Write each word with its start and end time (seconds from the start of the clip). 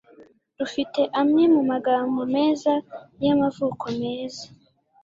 dufite 0.57 1.01
amwe 1.21 1.43
mumagambo 1.53 2.19
meza 2.35 2.73
y'amavuko 3.23 3.85
meza 4.01 4.43